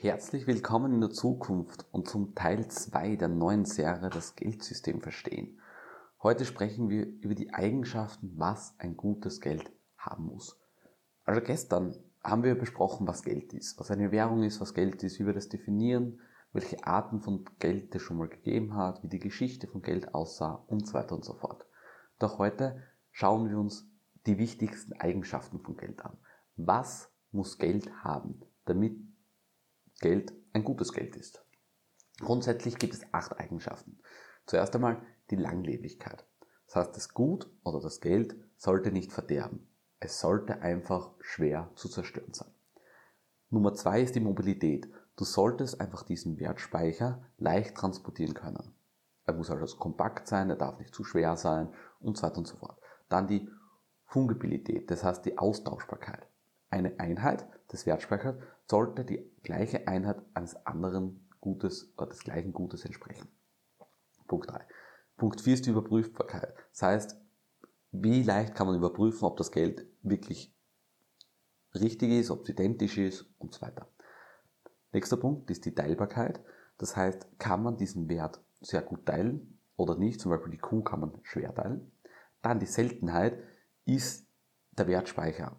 [0.00, 5.58] Herzlich willkommen in der Zukunft und zum Teil 2 der neuen Serie Das Geldsystem verstehen.
[6.22, 10.56] Heute sprechen wir über die Eigenschaften, was ein gutes Geld haben muss.
[11.24, 15.18] Also gestern haben wir besprochen, was Geld ist, was eine Währung ist, was Geld ist,
[15.18, 16.20] wie wir das definieren,
[16.52, 20.62] welche Arten von Geld es schon mal gegeben hat, wie die Geschichte von Geld aussah
[20.68, 21.66] und so weiter und so fort.
[22.20, 23.90] Doch heute schauen wir uns
[24.26, 26.16] die wichtigsten Eigenschaften von Geld an.
[26.54, 29.07] Was muss Geld haben, damit
[30.00, 31.44] Geld ein gutes Geld ist.
[32.20, 33.98] Grundsätzlich gibt es acht Eigenschaften.
[34.46, 36.24] Zuerst einmal die Langlebigkeit.
[36.66, 39.68] Das heißt, das Gut oder das Geld sollte nicht verderben.
[40.00, 42.52] Es sollte einfach schwer zu zerstören sein.
[43.50, 44.88] Nummer zwei ist die Mobilität.
[45.16, 48.74] Du solltest einfach diesen Wertspeicher leicht transportieren können.
[49.24, 52.46] Er muss also kompakt sein, er darf nicht zu schwer sein und so weiter und
[52.46, 52.80] so fort.
[53.08, 53.48] Dann die
[54.06, 56.26] Fungibilität, das heißt die Austauschbarkeit.
[56.70, 58.36] Eine Einheit des Wertspeichers
[58.66, 63.28] sollte die gleiche Einheit eines anderen Gutes oder des gleichen Gutes entsprechen.
[64.26, 64.66] Punkt 3.
[65.16, 66.54] Punkt 4 ist die Überprüfbarkeit.
[66.72, 67.16] Das heißt,
[67.92, 70.54] wie leicht kann man überprüfen, ob das Geld wirklich
[71.74, 73.88] richtig ist, ob es identisch ist und so weiter.
[74.92, 76.40] Nächster Punkt ist die Teilbarkeit.
[76.76, 80.20] Das heißt, kann man diesen Wert sehr gut teilen oder nicht.
[80.20, 81.90] Zum Beispiel die Kuh kann man schwer teilen.
[82.42, 83.38] Dann die Seltenheit
[83.84, 84.26] ist
[84.72, 85.56] der Wertspeicher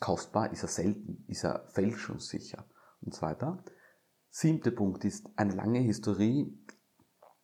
[0.00, 2.64] kostbar, ist er selten, ist er fälschungssicher
[3.00, 3.62] und so weiter.
[4.30, 6.52] Siebter Punkt ist eine lange Historie.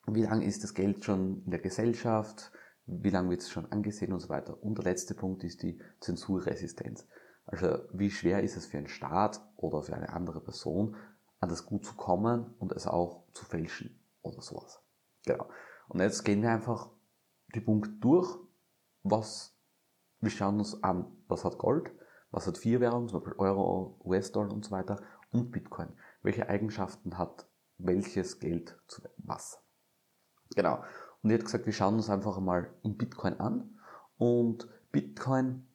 [0.06, 2.52] Wie lange ist das Geld schon in der Gesellschaft?
[2.86, 4.62] Wie lange wird es schon angesehen und so weiter?
[4.62, 7.06] Und der letzte Punkt ist die Zensurresistenz.
[7.46, 10.96] Also wie schwer ist es für einen Staat oder für eine andere Person,
[11.40, 14.80] an das Gut zu kommen und es auch zu fälschen oder sowas.
[15.26, 15.48] Genau.
[15.88, 16.90] Und jetzt gehen wir einfach
[17.54, 18.38] die Punkte durch,
[19.02, 19.56] was,
[20.20, 21.92] wir schauen uns an, was hat Gold,
[22.32, 25.88] was hat vier Währungen, zum Beispiel Euro, US-Dollar und so weiter und Bitcoin.
[26.22, 27.46] Welche Eigenschaften hat
[27.78, 29.60] welches Geld zu was?
[30.56, 30.82] Genau.
[31.22, 33.78] Und ich hätte gesagt, wir schauen uns einfach mal in Bitcoin an.
[34.16, 35.66] Und Bitcoin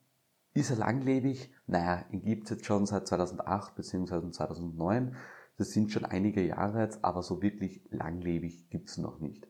[0.54, 1.52] ist er langlebig?
[1.66, 4.30] Naja, ihn gibt es jetzt schon seit 2008 bzw.
[4.30, 5.16] 2009.
[5.56, 9.46] Das sind schon einige Jahre jetzt, aber so wirklich langlebig gibt es noch nicht.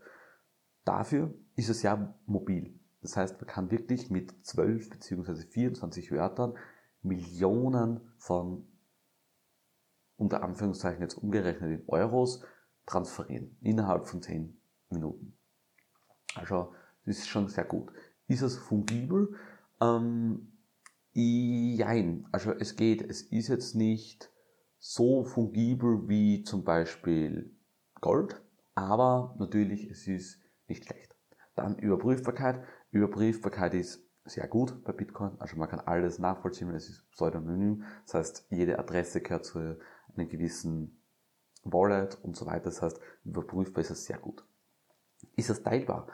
[0.85, 2.81] Dafür ist es ja mobil.
[3.03, 5.47] Das heißt, man kann wirklich mit 12 bzw.
[5.47, 6.55] 24 Wörtern
[7.03, 8.67] Millionen von,
[10.17, 12.43] unter Anführungszeichen jetzt umgerechnet in Euros,
[12.87, 13.57] transferieren.
[13.61, 14.61] Innerhalb von 10
[14.91, 15.37] Minuten.
[16.35, 17.93] Also, das ist schon sehr gut.
[18.27, 19.35] Ist es fungibel?
[19.81, 20.53] Ähm,
[21.13, 22.27] jein.
[22.33, 23.03] Also, es geht.
[23.03, 24.31] Es ist jetzt nicht
[24.79, 27.55] so fungibel wie zum Beispiel
[28.01, 28.41] Gold,
[28.75, 31.17] aber natürlich, es ist nicht schlecht.
[31.57, 32.63] Dann Überprüfbarkeit.
[32.91, 35.37] Überprüfbarkeit ist sehr gut bei Bitcoin.
[35.39, 37.85] Also man kann alles nachvollziehen, es ist pseudonym.
[38.05, 41.03] Das heißt, jede Adresse gehört zu einem gewissen
[41.65, 42.67] Wallet und so weiter.
[42.67, 44.45] Das heißt, überprüfbar ist es sehr gut.
[45.37, 46.09] Ist es teilbar?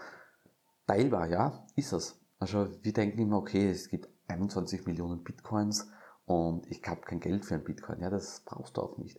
[0.87, 2.21] Teilbar, ja, ist es.
[2.39, 5.91] Also wir denken immer, okay, es gibt 21 Millionen Bitcoins
[6.25, 8.01] und ich habe kein Geld für ein Bitcoin.
[8.01, 9.19] Ja, das brauchst du auch nicht.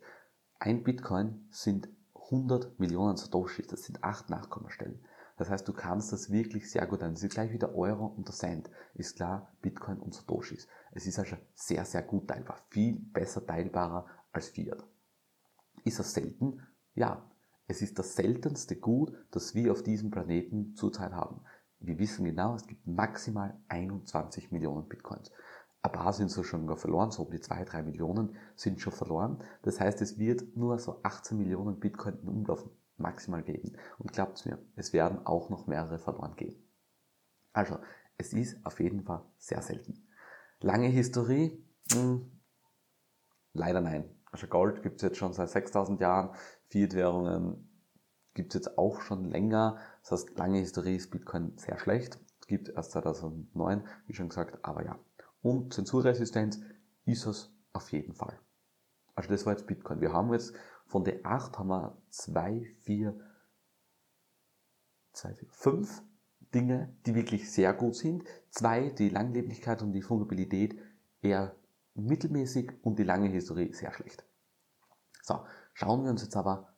[0.59, 5.06] Ein Bitcoin sind 100 Millionen Satoshis, das sind acht Nachkommastellen.
[5.38, 7.13] Das heißt, du kannst das wirklich sehr gut ein.
[7.13, 8.69] Das ist gleich wie der Euro und der Cent.
[8.94, 10.68] Ist klar, Bitcoin und Satoshis.
[10.91, 12.57] Es ist also sehr, sehr gut teilbar.
[12.69, 14.84] Viel besser teilbarer als Fiat.
[15.84, 16.62] Ist das selten?
[16.94, 17.29] Ja.
[17.68, 21.41] Es ist das seltenste Gut, das wir auf diesem Planeten zurzeit haben.
[21.79, 25.31] Wir wissen genau, es gibt maximal 21 Millionen Bitcoins.
[25.81, 29.44] Ein paar sind so schon verloren, so um die 2, 3 Millionen sind schon verloren.
[29.63, 33.78] Das heißt, es wird nur so 18 Millionen Bitcoin in Umlauf maximal geben.
[33.97, 36.56] Und glaubt's mir, es werden auch noch mehrere verloren gehen.
[37.53, 37.78] Also,
[38.17, 40.07] es ist auf jeden Fall sehr selten.
[40.59, 41.63] Lange Historie?
[41.91, 42.31] Hm,
[43.53, 44.09] leider nein.
[44.31, 46.35] Also Gold gibt's jetzt schon seit 6000 Jahren,
[46.69, 47.69] Fiat-Währungen
[48.33, 49.77] gibt's jetzt auch schon länger.
[50.01, 52.19] Das heißt, lange Historie ist Bitcoin sehr schlecht.
[52.41, 55.00] Es gibt erst 2009, wie schon gesagt, aber ja.
[55.41, 56.59] Und Zensurresistenz
[57.06, 58.38] ist es auf jeden Fall.
[59.16, 60.01] Also das war jetzt Bitcoin.
[60.01, 60.53] Wir haben jetzt
[60.95, 63.19] von der 8 haben wir 2, 4,
[65.12, 66.03] 2, 4, 5
[66.53, 68.24] Dinge, die wirklich sehr gut sind.
[68.50, 70.80] Zwei, die Langlebigkeit und die Fungibilität
[71.21, 71.53] eher
[71.95, 74.25] mittelmäßig und die lange Historie sehr schlecht.
[75.21, 76.74] So, schauen wir uns jetzt aber,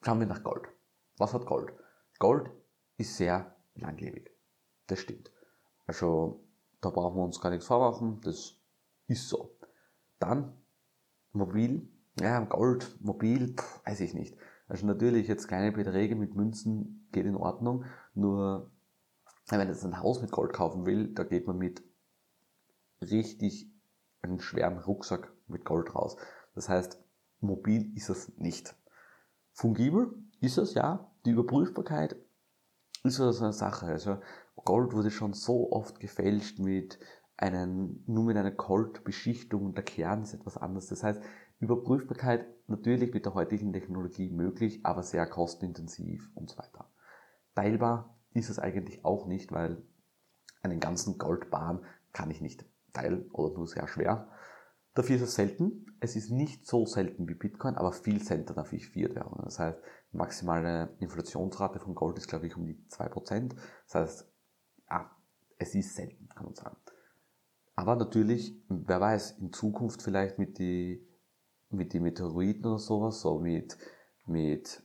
[0.00, 0.66] schauen wir nach Gold.
[1.18, 1.74] Was hat Gold?
[2.18, 2.50] Gold
[2.96, 4.30] ist sehr langlebig.
[4.86, 5.30] Das stimmt.
[5.86, 6.42] Also,
[6.80, 8.56] da brauchen wir uns gar nichts vormachen, das
[9.08, 9.58] ist so.
[10.18, 10.56] Dann
[11.32, 14.36] mobil, ja, Gold, mobil, pff, weiß ich nicht.
[14.68, 17.84] Also natürlich jetzt kleine Beträge mit Münzen geht in Ordnung,
[18.14, 18.70] nur
[19.48, 21.82] wenn man jetzt ein Haus mit Gold kaufen will, da geht man mit
[23.02, 23.70] richtig
[24.22, 26.16] einem schweren Rucksack mit Gold raus.
[26.54, 26.98] Das heißt,
[27.40, 28.74] mobil ist es nicht.
[29.52, 31.10] Fungibel ist es, ja.
[31.26, 32.16] Die Überprüfbarkeit
[33.02, 33.86] ist so eine Sache.
[33.86, 34.18] Also
[34.56, 36.98] Gold wurde schon so oft gefälscht mit
[37.36, 40.86] einen, nur mit einer Goldbeschichtung und der Kern ist etwas anderes.
[40.86, 41.22] Das heißt,
[41.60, 46.90] Überprüfbarkeit natürlich mit der heutigen Technologie möglich, aber sehr kostenintensiv und so weiter.
[47.54, 49.82] Teilbar ist es eigentlich auch nicht, weil
[50.62, 54.28] einen ganzen Goldbahn kann ich nicht teilen oder nur sehr schwer.
[54.94, 55.86] Dafür ist es selten.
[56.00, 59.44] Es ist nicht so selten wie Bitcoin, aber viel seltener wie Fiat-Währungen.
[59.44, 59.78] Das heißt,
[60.12, 63.54] maximale Inflationsrate von Gold ist, glaube ich, um die 2%.
[63.86, 64.32] Das heißt,
[64.88, 65.10] ja,
[65.58, 66.76] es ist selten, kann man sagen.
[67.74, 71.04] Aber natürlich, wer weiß, in Zukunft vielleicht mit die,
[71.76, 73.76] mit die Meteoriten oder sowas, so mit,
[74.26, 74.82] mit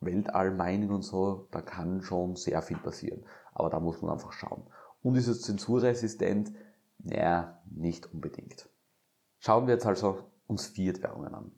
[0.00, 3.24] Weltallmining und so, da kann schon sehr viel passieren.
[3.52, 4.64] Aber da muss man einfach schauen.
[5.02, 6.52] Und ist es zensurresistent?
[6.98, 8.68] Naja, nicht unbedingt.
[9.38, 11.52] Schauen wir jetzt also uns Fiat-Währungen an.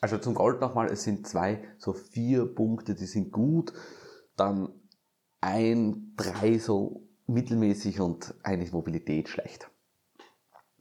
[0.00, 3.72] Also zum Gold nochmal, es sind zwei, so vier Punkte, die sind gut,
[4.36, 4.68] dann
[5.40, 9.70] ein, drei so mittelmäßig und eigentlich Mobilität schlecht.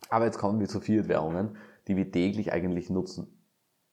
[0.09, 1.57] Aber jetzt kommen wir zu Fiat-Währungen,
[1.87, 3.45] die wir täglich eigentlich nutzen.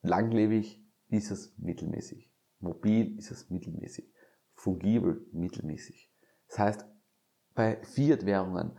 [0.02, 2.32] Langlebig ist es mittelmäßig.
[2.60, 4.12] Mobil ist es mittelmäßig.
[4.54, 6.12] Fungibel mittelmäßig.
[6.48, 6.86] Das heißt,
[7.54, 8.78] bei Fiat-Währungen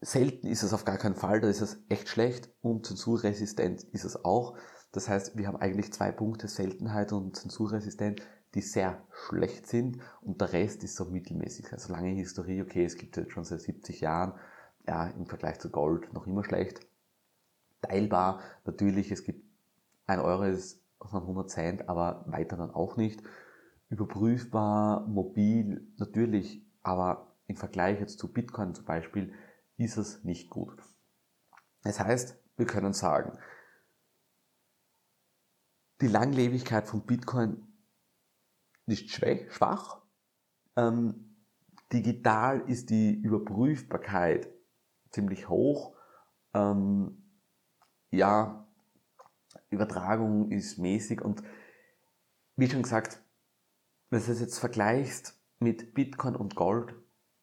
[0.00, 4.04] selten ist es auf gar keinen Fall, da ist es echt schlecht und zensurresistent ist
[4.04, 4.56] es auch.
[4.92, 8.22] Das heißt, wir haben eigentlich zwei Punkte, Seltenheit und zensurresistent,
[8.54, 11.72] die sehr schlecht sind und der Rest ist so mittelmäßig.
[11.72, 14.38] Also lange Historie, okay, es gibt jetzt schon seit 70 Jahren,
[14.86, 16.80] ja, im Vergleich zu Gold noch immer schlecht.
[17.80, 19.44] Teilbar, natürlich, es gibt
[20.06, 23.22] ein Euro ist von 100 Cent, aber weiter dann auch nicht.
[23.88, 29.32] Überprüfbar, mobil, natürlich, aber im Vergleich jetzt zu Bitcoin zum Beispiel,
[29.76, 30.82] ist es nicht gut.
[31.82, 33.38] Das heißt, wir können sagen,
[36.00, 37.66] die Langlebigkeit von Bitcoin
[38.86, 40.02] ist schwach.
[40.76, 41.36] Ähm,
[41.92, 44.48] digital ist die Überprüfbarkeit
[45.10, 45.96] ziemlich hoch.
[46.54, 47.27] Ähm,
[48.10, 48.66] ja,
[49.70, 51.42] Übertragung ist mäßig und
[52.56, 53.22] wie schon gesagt,
[54.10, 56.94] wenn du es jetzt vergleichst mit Bitcoin und Gold,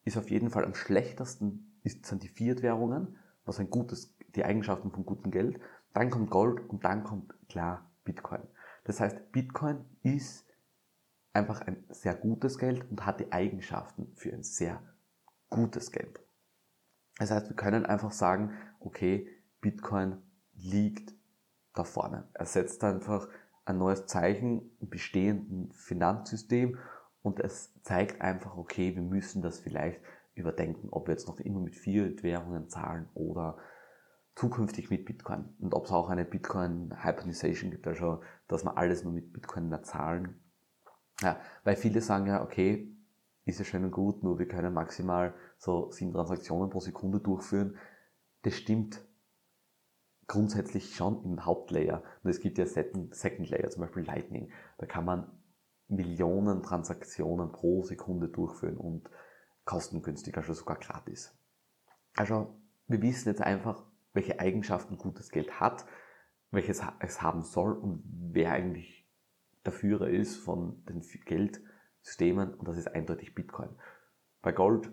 [0.03, 4.91] ist auf jeden Fall am schlechtesten ist, sind die Fiat-Währungen, was ein gutes, die Eigenschaften
[4.91, 5.59] von gutem Geld.
[5.93, 8.41] Dann kommt Gold und dann kommt klar Bitcoin.
[8.83, 10.45] Das heißt, Bitcoin ist
[11.33, 14.81] einfach ein sehr gutes Geld und hat die Eigenschaften für ein sehr
[15.49, 16.19] gutes Geld.
[17.17, 19.27] Das heißt, wir können einfach sagen, okay,
[19.61, 20.21] Bitcoin
[20.65, 21.13] liegt
[21.73, 22.27] da vorne.
[22.33, 23.27] Er setzt einfach
[23.65, 26.77] ein neues Zeichen im bestehenden Finanzsystem
[27.21, 29.99] und es zeigt einfach, okay, wir müssen das vielleicht
[30.35, 33.57] überdenken, ob wir jetzt noch immer mit Fiat-Währungen zahlen oder
[34.35, 35.55] zukünftig mit Bitcoin.
[35.59, 39.83] Und ob es auch eine Bitcoin-Hypernization gibt, also dass wir alles nur mit Bitcoin mehr
[39.83, 40.39] zahlen.
[41.21, 42.91] Ja, weil viele sagen ja, okay,
[43.45, 47.77] ist ja schön und gut, nur wir können maximal so sieben Transaktionen pro Sekunde durchführen.
[48.41, 49.05] Das stimmt
[50.27, 52.03] grundsätzlich schon im Hauptlayer.
[52.23, 54.51] Und es gibt ja Second, Layer, zum Beispiel Lightning.
[54.77, 55.31] Da kann man
[55.87, 59.09] Millionen Transaktionen pro Sekunde durchführen und
[59.65, 61.37] kostengünstig, also sogar gratis.
[62.15, 62.55] Also
[62.87, 63.83] wir wissen jetzt einfach,
[64.13, 65.85] welche Eigenschaften gutes Geld hat,
[66.51, 69.05] welches es haben soll und wer eigentlich
[69.65, 73.69] der Führer ist von den Geldsystemen und das ist eindeutig Bitcoin.
[74.41, 74.91] Bei Gold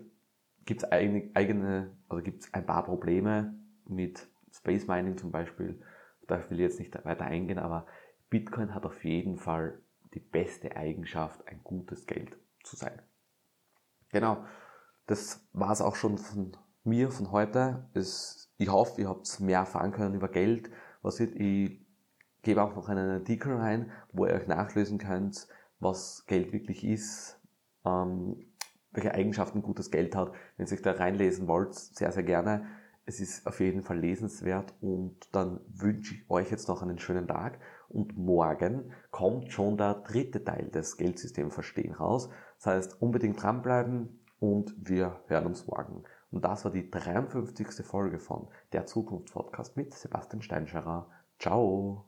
[0.65, 3.53] gibt es eigene, also gibt es ein paar Probleme
[3.85, 5.81] mit Space Mining zum Beispiel.
[6.27, 7.85] Da will ich jetzt nicht weiter eingehen, aber
[8.29, 9.79] Bitcoin hat auf jeden Fall
[10.13, 13.01] die beste Eigenschaft, ein gutes Geld zu sein.
[14.09, 14.45] Genau,
[15.07, 17.89] das war es auch schon von mir von heute.
[17.93, 20.69] Es, ich hoffe, ihr habt mehr erfahren können über Geld.
[21.01, 21.85] Was wird, ich
[22.43, 25.47] gebe auch noch einen Artikel rein, wo ihr euch nachlesen könnt,
[25.79, 27.39] was Geld wirklich ist,
[27.85, 28.45] ähm,
[28.91, 30.31] welche Eigenschaften gutes Geld hat.
[30.57, 32.67] Wenn ihr euch da reinlesen wollt, sehr, sehr gerne.
[33.05, 37.27] Es ist auf jeden Fall lesenswert und dann wünsche ich euch jetzt noch einen schönen
[37.27, 42.29] Tag und morgen kommt schon der dritte Teil des Geldsystem Verstehen raus.
[42.57, 46.03] Das heißt, unbedingt dranbleiben, und wir hören uns morgen.
[46.29, 47.85] Und das war die 53.
[47.85, 51.09] Folge von der Zukunft Podcast mit Sebastian Steinscherer.
[51.39, 52.01] Ciao!